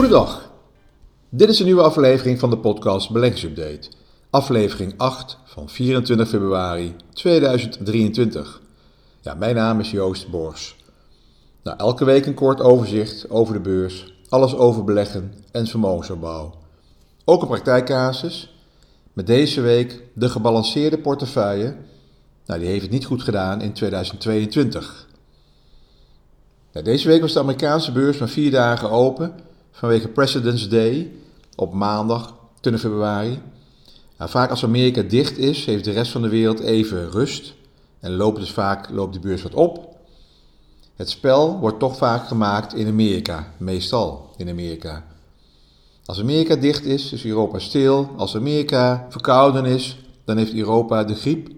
[0.00, 0.50] Goedendag.
[1.28, 3.88] Dit is een nieuwe aflevering van de podcast Beleggingsupdate.
[4.30, 8.60] Aflevering 8 van 24 februari 2023.
[9.20, 10.76] Ja, mijn naam is Joost Bors.
[11.62, 16.54] Nou, elke week een kort overzicht over de beurs, alles over beleggen en vermogensopbouw.
[17.24, 18.54] Ook een praktijkcasus.
[19.12, 21.76] Met deze week de gebalanceerde portefeuille.
[22.46, 25.08] Nou, die heeft het niet goed gedaan in 2022.
[26.70, 31.12] Ja, deze week was de Amerikaanse beurs maar vier dagen open vanwege President's Day
[31.54, 33.40] op maandag 20 februari.
[34.18, 37.54] Nou, vaak als Amerika dicht is, heeft de rest van de wereld even rust
[38.00, 39.96] en loopt dus vaak loopt de beurs wat op.
[40.96, 45.04] Het spel wordt toch vaak gemaakt in Amerika, meestal in Amerika.
[46.04, 48.10] Als Amerika dicht is, is Europa stil.
[48.16, 51.48] Als Amerika verkouden is, dan heeft Europa de griep.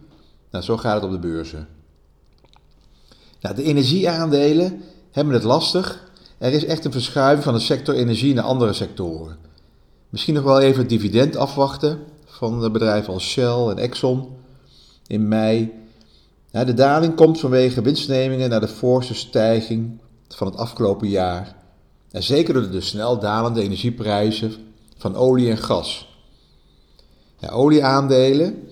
[0.50, 1.68] Nou, zo gaat het op de beurzen.
[3.40, 6.10] Nou, de energieaandelen hebben het lastig.
[6.42, 9.36] Er is echt een verschuiving van de sector energie naar andere sectoren.
[10.08, 14.28] Misschien nog wel even het dividend afwachten van bedrijven als Shell en Exxon
[15.06, 15.72] in mei.
[16.50, 21.56] de daling komt vanwege winstnemingen naar de forse stijging van het afgelopen jaar.
[22.10, 24.52] En zeker door de snel dalende energieprijzen
[24.96, 26.18] van olie en gas.
[27.50, 28.68] Olieaandelen,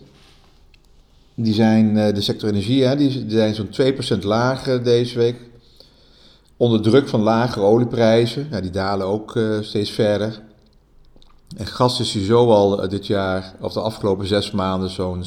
[1.34, 5.49] die zijn, eh, de sector energie, die zijn zo'n 2% lager deze week
[6.60, 10.40] onder druk van lagere olieprijzen, die dalen ook uh, steeds verder.
[11.56, 15.24] En gas is zo al uh, dit jaar, of de afgelopen zes maanden, zo'n 70%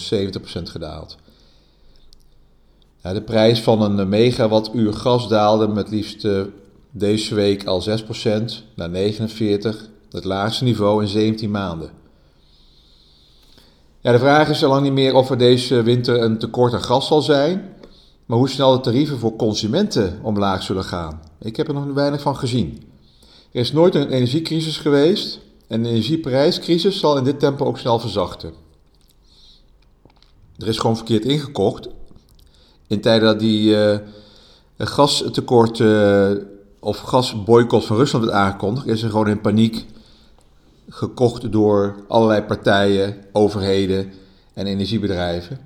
[0.64, 1.18] gedaald.
[3.02, 6.28] De prijs van een megawattuur gas daalde met liefst
[6.92, 7.94] deze week al 6%
[8.76, 11.90] naar 49, het laagste niveau in 17 maanden.
[14.02, 16.84] Ja, de vraag is al lang niet meer of er deze winter een tekort aan
[16.84, 17.73] gas zal zijn,
[18.26, 21.22] maar hoe snel de tarieven voor consumenten omlaag zullen gaan.
[21.40, 22.84] Ik heb er nog weinig van gezien.
[23.52, 28.00] Er is nooit een energiecrisis geweest en de energieprijscrisis zal in dit tempo ook snel
[28.00, 28.54] verzachten.
[30.58, 31.88] Er is gewoon verkeerd ingekocht.
[32.88, 33.98] In tijden dat die uh,
[34.78, 36.32] gastekort uh,
[36.80, 39.86] of gasboycott van Rusland werd aangekondigd, is er gewoon in paniek
[40.90, 44.12] gekocht door allerlei partijen, overheden
[44.54, 45.60] en energiebedrijven.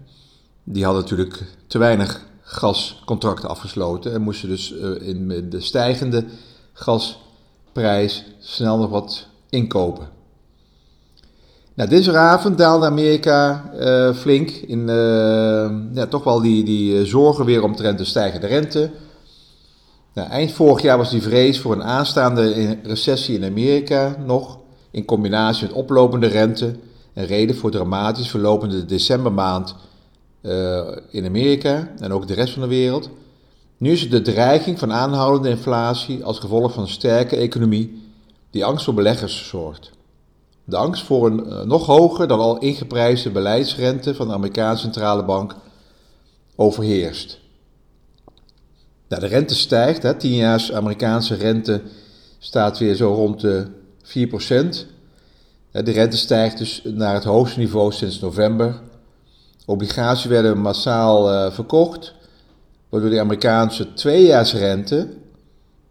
[0.63, 6.25] Die hadden natuurlijk te weinig gascontracten afgesloten en moesten dus uh, in de stijgende
[6.73, 10.09] gasprijs snel nog wat inkopen.
[11.73, 17.63] Nou, dinsdagavond daalde Amerika uh, flink in uh, ja, toch wel die, die zorgen weer
[17.63, 18.91] omtrent de stijgende rente.
[20.13, 24.57] Nou, eind vorig jaar was die vrees voor een aanstaande recessie in Amerika nog,
[24.91, 26.75] in combinatie met oplopende rente,
[27.13, 29.75] een reden voor dramatisch verlopende decembermaand
[31.09, 33.09] in Amerika en ook de rest van de wereld.
[33.77, 38.03] Nu is het de dreiging van aanhoudende inflatie als gevolg van een sterke economie
[38.49, 39.91] die angst voor beleggers zorgt.
[40.63, 45.23] De angst voor een uh, nog hoger dan al ingeprijsde beleidsrente van de Amerikaanse centrale
[45.23, 45.55] bank
[46.55, 47.39] overheerst.
[49.07, 51.81] Nou, de rente stijgt, hè, 10 jaar Amerikaanse rente
[52.39, 53.67] staat weer zo rond de
[54.03, 54.85] 4%.
[55.71, 58.81] De rente stijgt dus naar het hoogste niveau sinds november
[59.69, 62.13] Obligaties werden massaal uh, verkocht,
[62.89, 65.07] waardoor de Amerikaanse tweejaarsrente,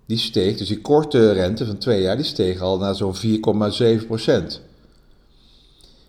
[0.07, 4.07] die steeg, dus die korte rente van twee jaar, die steeg al naar zo'n 4,7
[4.07, 4.61] procent.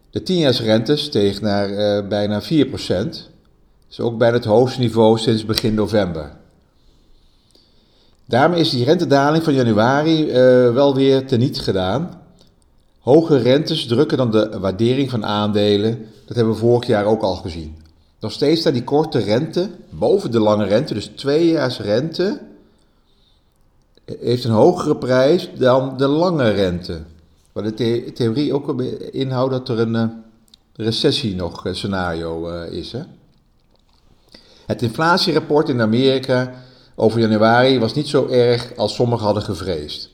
[0.10, 3.30] De tienjaarsrente steeg naar uh, bijna 4 procent.
[3.90, 6.32] Is ook bijna het hoogste niveau sinds begin november.
[8.26, 10.34] Daarmee is die rentedaling van januari uh,
[10.74, 12.22] wel weer teniet gedaan.
[13.00, 16.06] Hoge rentes drukken dan de waardering van aandelen.
[16.28, 17.76] Dat hebben we vorig jaar ook al gezien.
[18.20, 22.40] Nog steeds staat die korte rente boven de lange rente, dus tweejaars rente,
[24.20, 27.02] heeft een hogere prijs dan de lange rente.
[27.52, 30.04] Wat de theorie ook inhoudt dat er een uh,
[30.76, 32.92] recessie nog een scenario uh, is.
[32.92, 33.02] Hè?
[34.66, 36.54] Het inflatierapport in Amerika
[36.96, 40.10] over januari was niet zo erg als sommigen hadden gevreesd.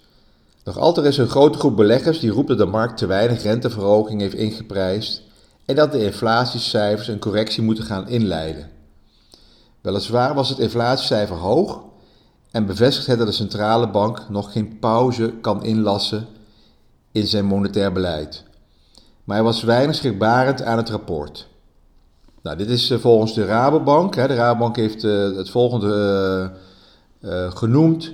[0.63, 4.21] Nog altijd is een grote groep beleggers die roept dat de markt te weinig renteverhoging
[4.21, 5.31] heeft ingeprijsd
[5.65, 8.69] en dat de inflatiecijfers een correctie moeten gaan inleiden.
[9.81, 11.81] Weliswaar was het inflatiecijfer hoog
[12.51, 16.27] en bevestigt het dat de centrale bank nog geen pauze kan inlassen
[17.11, 18.43] in zijn monetair beleid.
[19.23, 21.47] Maar hij was weinig schrikbarend aan het rapport.
[22.41, 24.13] Nou, dit is eh, volgens de Rabobank.
[24.13, 26.51] De Rabobank heeft eh, het volgende
[27.21, 28.11] uh, genoemd.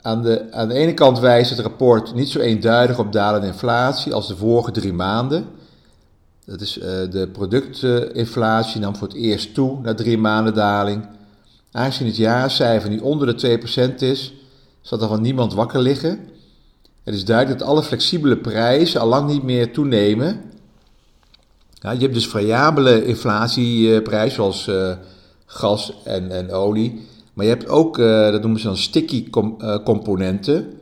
[0.00, 4.14] Aan de, aan de ene kant wijst het rapport niet zo eenduidig op dalende inflatie
[4.14, 5.46] als de vorige drie maanden.
[6.46, 11.08] Dat is uh, de productinflatie nam voor het eerst toe na drie maanden daling.
[11.72, 13.58] Aangezien het jaarcijfer niet onder de
[13.94, 14.34] 2% is,
[14.80, 16.18] zal er van niemand wakker liggen.
[17.04, 20.40] Het is duidelijk dat alle flexibele prijzen al lang niet meer toenemen.
[21.72, 24.92] Ja, je hebt dus variabele inflatieprijzen zoals uh,
[25.46, 27.06] gas en, en olie.
[27.34, 30.72] Maar je hebt ook, uh, dat noemen ze dan sticky com componenten.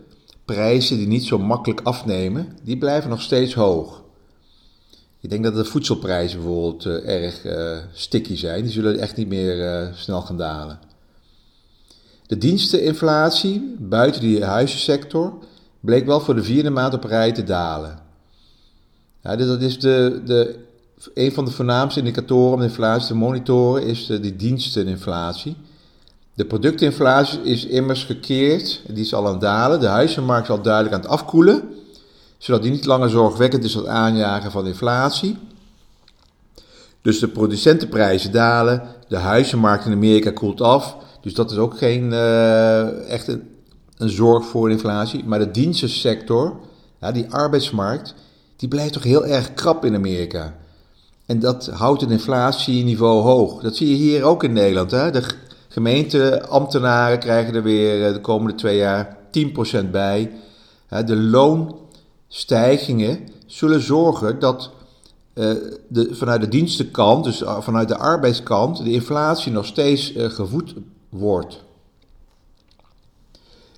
[0.44, 2.58] Prijzen die niet zo makkelijk afnemen.
[2.62, 4.03] Die blijven nog steeds hoog.
[5.24, 7.40] Ik denk dat de voedselprijzen bijvoorbeeld erg
[7.92, 8.62] sticky zijn.
[8.62, 10.78] Die zullen echt niet meer snel gaan dalen.
[12.26, 15.32] De diensteninflatie buiten die huizensector
[15.80, 17.98] bleek wel voor de vierde maand op rij te dalen.
[19.22, 20.56] Ja, dat is de, de,
[21.14, 25.56] een van de voornaamste indicatoren om de inflatie te monitoren, is de, die diensteninflatie.
[26.34, 29.80] De productinflatie is immers gekeerd, die is al aan het dalen.
[29.80, 31.62] De huizenmarkt is al duidelijk aan het afkoelen,
[32.44, 35.38] zodat die niet langer zorgwekkend is als aanjager van inflatie.
[37.02, 40.96] Dus de producentenprijzen dalen, de huizenmarkt in Amerika koelt af.
[41.20, 43.42] Dus dat is ook geen uh, echt een,
[44.08, 45.24] zorg voor inflatie.
[45.24, 46.60] Maar de dienstensector,
[47.00, 48.14] ja, die arbeidsmarkt,
[48.56, 50.54] die blijft toch heel erg krap in Amerika.
[51.26, 53.62] En dat houdt het inflatieniveau hoog.
[53.62, 54.90] Dat zie je hier ook in Nederland.
[54.90, 55.10] Hè?
[55.10, 55.22] De
[55.68, 59.16] gemeenteambtenaren krijgen er weer de komende twee jaar
[59.84, 60.30] 10% bij.
[60.88, 61.16] De
[62.34, 64.70] loonstijgingen zullen zorgen dat
[65.34, 70.74] de, vanuit de dienstenkant, dus vanuit de arbeidskant, de inflatie nog steeds gevoed
[71.08, 71.62] wordt.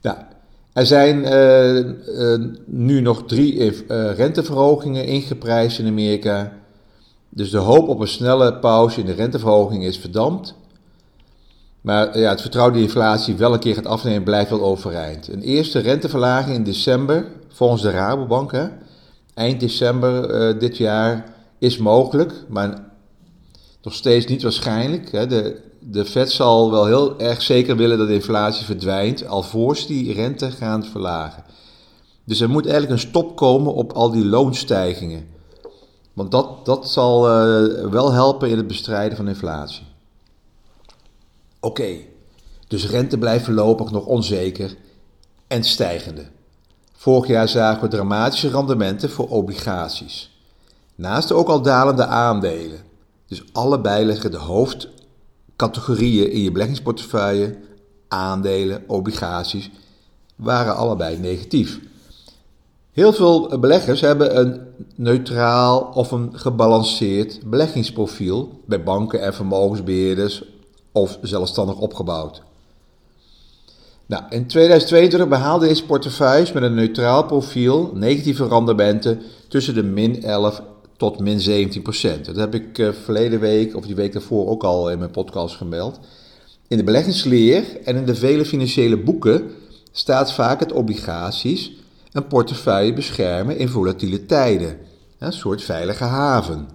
[0.01, 0.29] Ja,
[0.73, 1.21] er zijn
[2.65, 6.53] nu nog drie renteverhogingen ingeprijsd in Amerika.
[7.29, 10.55] Dus de hoop op een snelle pauze in de renteverhoging is verdampt.
[11.81, 15.29] Maar ja, het vertrouwen de inflatie wel een keer gaat afnemen blijft wel overeind.
[15.29, 17.27] Een eerste renteverlaging in december,
[17.57, 18.69] volgens de Rabobank, hè,
[19.35, 22.85] eind december dit jaar, is mogelijk, maar
[23.83, 25.13] nog steeds niet waarschijnlijk.
[25.13, 25.27] Hè.
[25.27, 30.13] De, de Fed zal wel heel erg zeker willen dat de inflatie verdwijnt, alvorens die
[30.13, 31.45] rente gaan verlagen.
[32.25, 35.27] Dus er moet eigenlijk een stop komen op al die loonstijgingen.
[36.13, 39.85] Want dat, dat zal uh, wel helpen in het bestrijden van inflatie.
[41.61, 41.97] Oké,
[42.69, 44.77] dus rente blijft voorlopig nog onzeker
[45.47, 46.27] en stijgende.
[47.07, 50.41] Vorig jaar zagen we dramatische rendementen voor obligaties.
[50.95, 52.79] Naast ook al dalende aandelen.
[53.27, 54.89] Dus allebei leggen de hoofd
[55.57, 57.57] categorieën in je beleggingsportefeuille,
[58.09, 59.71] aandelen, obligaties,
[60.37, 61.81] waren allebei negatief.
[62.93, 64.61] Heel veel beleggers hebben een
[64.95, 70.45] neutraal of een gebalanceerd beleggingsprofiel bij banken en vermogensbeheerders
[70.93, 72.43] of zelfstandig opgebouwd.
[74.07, 80.23] Nou, in 2022 behaalden deze portefeuilles met een neutraal profiel negatieve rendementen tussen de min
[80.23, 80.63] 11
[80.97, 84.91] tot min 17% Dat heb ik uh, verleden week of die week daarvoor ook al
[84.91, 86.01] in mijn podcast gemeld.
[86.69, 89.51] In de beleggingsleer en in de vele financiële boeken
[89.93, 91.73] staat vaak het obligaties
[92.13, 94.79] een portefeuille beschermen in volatiele tijden.
[95.19, 96.69] Een soort veilige haven.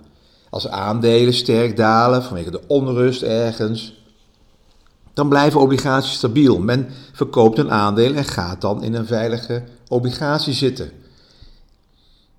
[0.50, 4.01] Als aandelen sterk dalen vanwege de onrust ergens,
[5.14, 6.60] dan blijven obligaties stabiel.
[6.60, 10.92] Men verkoopt een aandeel en gaat dan in een veilige obligatie zitten.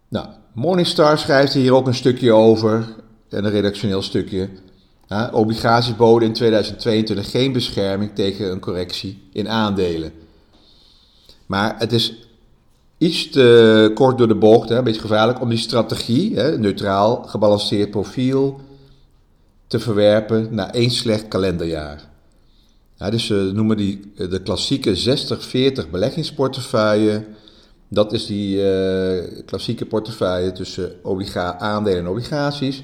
[0.09, 2.87] Nou, Morningstar schrijft hier ook een stukje over,
[3.29, 4.49] een redactioneel stukje.
[5.09, 10.13] Ja, obligaties boden in 2022 geen bescherming tegen een correctie in aandelen.
[11.47, 12.15] Maar het is
[12.99, 17.23] iets te kort door de bocht, hè, een beetje gevaarlijk, om die strategie, hè, neutraal,
[17.23, 18.61] gebalanceerd profiel,
[19.67, 22.11] te verwerpen na één slecht kalenderjaar.
[22.99, 25.19] Dus ze noemen die de klassieke
[25.87, 27.25] 60-40 beleggingsportefeuille
[27.93, 32.83] dat is die uh, klassieke portefeuille tussen obliga aandelen en obligaties.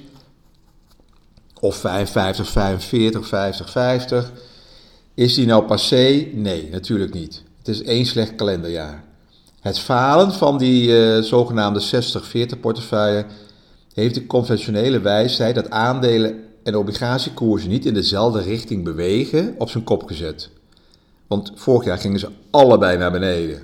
[1.60, 4.32] Of 55, 45, 50, 50.
[5.14, 6.28] Is die nou passé?
[6.32, 7.42] Nee, natuurlijk niet.
[7.58, 9.04] Het is één slecht kalenderjaar.
[9.60, 11.82] Het falen van die zogenaamde
[12.56, 13.26] 60-40 portefeuille
[13.94, 19.84] heeft de conventionele wijsheid dat aandelen en obligatiekoersen niet in dezelfde richting bewegen op zijn
[19.84, 20.50] kop gezet.
[21.26, 23.62] Want vorig jaar gingen ze allebei naar beneden.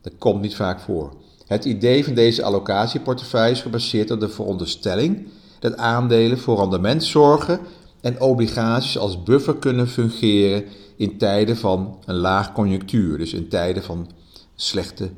[0.00, 1.12] Dat komt niet vaak voor.
[1.46, 5.26] Het idee van deze allocatieportefeuille is gebaseerd op de veronderstelling
[5.58, 7.60] dat aandelen voor rendement zorgen
[8.00, 10.64] en obligaties als buffer kunnen fungeren
[10.96, 14.10] in tijden van een laag conjunctuur, dus in tijden van
[14.54, 15.10] slechte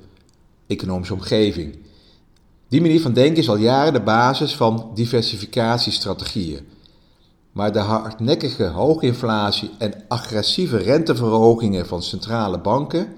[0.66, 1.76] economische omgeving.
[2.68, 6.66] Die manier van denken is al jaren de basis van diversificatiestrategieën.
[7.54, 13.08] Maar de hardnekkige hooginflatie en agressieve renteverhogingen van centrale banken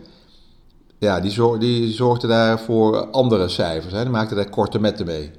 [0.99, 3.93] ja, die, die zorgde daar voor andere cijfers.
[3.93, 4.01] Hè.
[4.01, 5.31] Die maakte daar korte metten mee.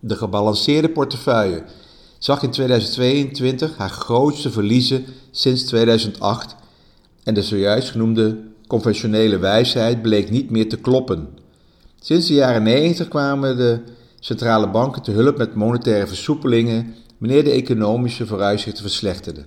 [0.00, 1.62] De gebalanceerde portefeuille
[2.18, 6.56] zag in 2022 haar grootste verliezen sinds 2008
[7.24, 11.28] en de zojuist genoemde conventionele wijsheid bleek niet meer te kloppen.
[12.00, 13.80] Sinds de jaren 90 kwamen de
[14.20, 19.46] centrale banken te hulp met monetaire versoepelingen wanneer de economische vooruitzichten verslechterden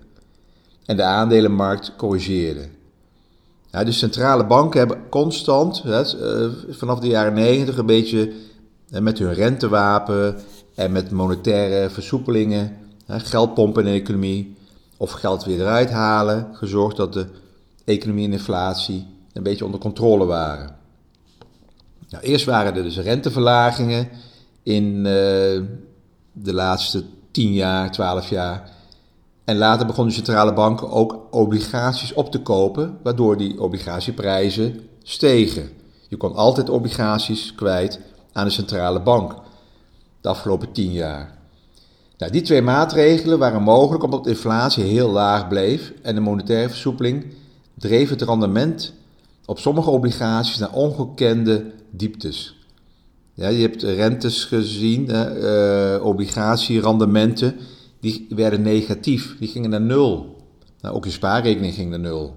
[0.86, 2.67] en de aandelenmarkt corrigeerde.
[3.72, 6.01] Ja, de centrale banken hebben constant, eh,
[6.69, 8.31] vanaf de jaren 90, een beetje
[8.89, 10.38] met hun rentewapen
[10.75, 14.55] en met monetaire versoepelingen, geld pompen in de economie
[14.98, 17.25] of geld weer eruit halen, gezorgd dat de
[17.86, 20.75] economie en inflatie een beetje onder controle waren.
[22.10, 24.10] Nou, eerst waren er dus renteverlagingen
[24.63, 25.03] in uh,
[26.31, 27.03] de laatste
[27.38, 28.70] 10 jaar, 12 jaar.
[29.46, 35.70] En later begonnen centrale banken ook obligaties op te kopen, waardoor die obligatieprijzen stegen.
[36.08, 38.00] Je kon altijd obligaties kwijt
[38.34, 39.36] aan de centrale bank
[40.22, 41.38] de afgelopen 10 jaar.
[42.17, 46.70] Nou, die twee maatregelen waren mogelijk omdat de inflatie heel laag bleef en de monetaire
[46.70, 47.25] versoepeling
[47.74, 48.94] dreef het rendement
[49.46, 52.56] op sommige obligaties naar ongekende dieptes.
[53.38, 57.56] Ja, je hebt rentes gezien, uh, obligatierendementen,
[58.00, 60.41] die werden negatief, die gingen naar nul.
[60.82, 62.36] Nou, ook je spaarrekening ging naar nul.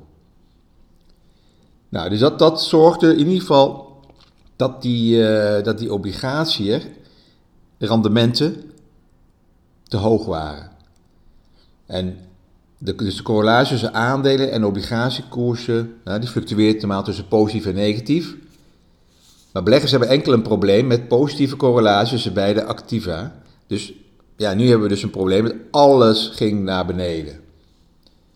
[1.89, 4.01] Nou, dus dat, dat zorgde in ieder geval
[4.57, 6.83] dat die, uh, dat die obligatieën,
[7.79, 8.63] rendementen,
[9.83, 10.71] te hoog waren.
[11.87, 12.17] En
[12.79, 17.75] de, dus de correlatie tussen aandelen en obligatiekoersen, nou, die fluctueert normaal tussen positief en
[17.75, 18.37] negatief.
[19.53, 23.35] Maar beleggers hebben enkel een probleem met positieve correlaties tussen beide activa.
[23.67, 23.93] Dus
[24.37, 27.41] ja, nu hebben we dus een probleem met alles ging naar beneden.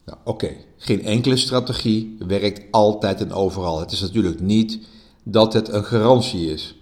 [0.05, 3.81] Nou, oké, geen enkele strategie werkt altijd en overal.
[3.81, 4.79] Het is natuurlijk niet
[5.23, 6.77] dat het een garantie is.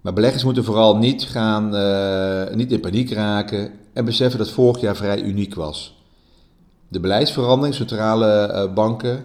[0.00, 4.80] Maar beleggers moeten vooral niet, gaan, uh, niet in paniek raken en beseffen dat vorig
[4.80, 5.98] jaar vrij uniek was.
[6.88, 9.24] De beleidsverandering centrale uh, banken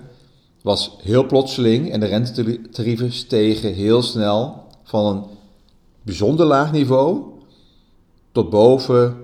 [0.65, 5.23] was heel plotseling en de rentetarieven stegen heel snel van een
[6.01, 7.23] bijzonder laag niveau
[8.31, 9.17] tot boven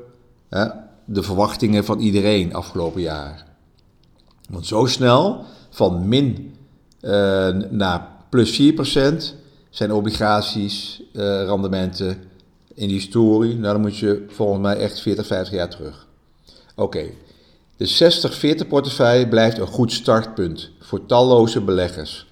[1.05, 3.45] de verwachtingen van iedereen afgelopen jaar.
[4.49, 6.55] Want zo snel, van min
[7.01, 7.11] uh,
[7.69, 8.75] naar plus 4%,
[9.69, 12.17] zijn obligaties, uh, rendementen
[12.73, 13.55] in die historie.
[13.55, 16.07] Nou, dan moet je volgens mij echt 40, 50 jaar terug.
[16.75, 17.09] Oké,
[17.81, 22.27] de 60-40 portefeuille blijft een goed startpunt voor talloze beleggers.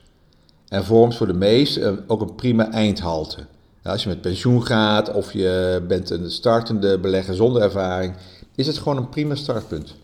[0.67, 3.45] En vormt voor de meesten ook een prima eindhalte.
[3.83, 8.15] Als je met pensioen gaat of je bent een startende belegger zonder ervaring,
[8.55, 9.95] is het gewoon een prima startpunt.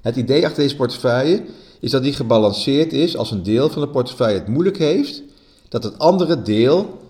[0.00, 1.44] Het idee achter deze portefeuille
[1.80, 5.22] is dat die gebalanceerd is als een deel van de portefeuille het moeilijk heeft,
[5.68, 7.00] dat het andere deel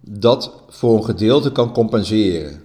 [0.00, 2.62] dat voor een gedeelte kan compenseren.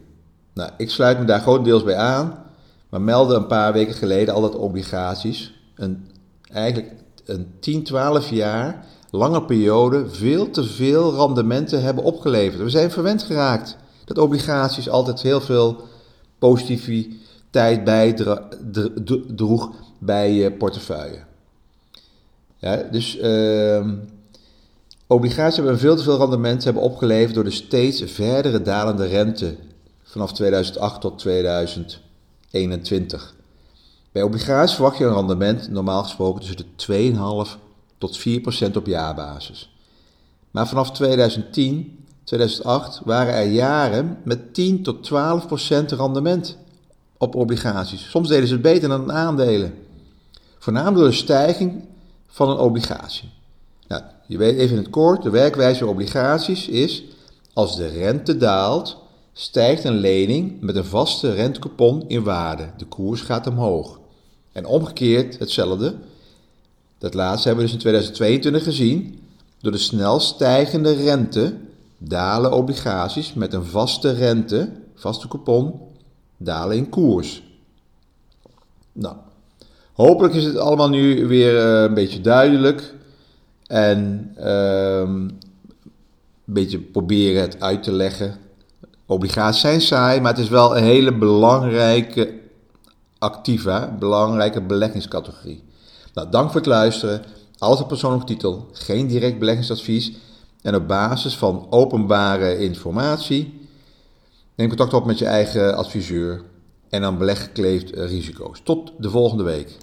[0.54, 2.48] Nou, ik sluit me daar grotendeels bij aan,
[2.90, 6.12] maar meldde een paar weken geleden al dat obligaties een,
[6.52, 6.94] eigenlijk
[7.26, 12.64] een 10, 12 jaar lange periode veel te veel rendementen hebben opgeleverd.
[12.64, 15.82] We zijn verwend geraakt dat obligaties altijd heel veel
[16.40, 21.20] positiviteit bijdroeg bij je portefeuille.
[22.58, 23.88] Ja, dus uh,
[25.08, 29.56] obligaties hebben veel te veel rendementen hebben opgeleverd door de steeds verdere dalende rente
[30.04, 31.18] vanaf 2008 tot
[32.50, 33.36] 2021.
[34.12, 37.60] Bij obligaties verwacht je een rendement normaal gesproken tussen de 2,5
[37.98, 39.74] tot 4% op jaarbasis.
[40.52, 46.58] Maar vanaf 2010, 2008 waren er jaren met 10 tot 12% rendement
[47.18, 48.10] op obligaties.
[48.10, 49.74] Soms deden ze het beter dan aandelen.
[50.58, 51.86] Voornamelijk door de stijging
[52.28, 53.30] van een obligatie.
[53.88, 57.04] Nou, je weet even in het kort, de werkwijze van obligaties is,
[57.54, 58.98] als de rente daalt,
[59.40, 62.70] stijgt een lening met een vaste rentecoupon in waarde.
[62.78, 64.00] De koers gaat omhoog.
[64.52, 65.96] En omgekeerd hetzelfde.
[66.98, 69.20] Dat laatste hebben we dus in 2022 gezien.
[69.62, 71.56] Door de snel stijgende rente
[71.98, 75.80] dalen obligaties met een vaste rente, vaste coupon,
[76.38, 77.44] dalen in koers.
[78.92, 79.16] Nou,
[79.94, 82.94] hopelijk is het allemaal nu weer uh, een beetje duidelijk.
[83.68, 85.40] En uh, een
[86.44, 88.48] beetje proberen het uit te leggen.
[89.12, 92.34] Obligaties zijn saai, maar het is wel een hele belangrijke
[93.18, 95.64] activa, belangrijke beleggingscategorie.
[96.14, 97.22] Nou, dank voor het luisteren.
[97.58, 100.14] Altijd persoonlijke titel, geen direct beleggingsadvies.
[100.62, 103.68] En op basis van openbare informatie
[104.56, 106.42] neem contact op met je eigen adviseur
[106.90, 108.62] en dan beleggekleefd risico's.
[108.64, 109.78] Tot de volgende week.